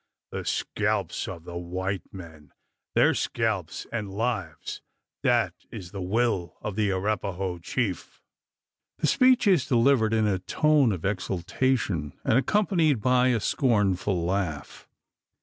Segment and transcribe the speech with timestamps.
[0.31, 2.53] The scalps of the white men
[2.95, 4.81] their scalps and lives
[5.21, 8.19] that is the will of the Arapaho chief!"
[8.97, 14.89] The speech is delivered in a tone of exultation, and accompanied by a scornful laugh.